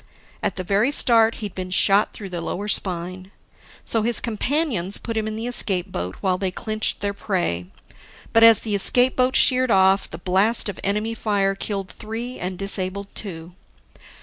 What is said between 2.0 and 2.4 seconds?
through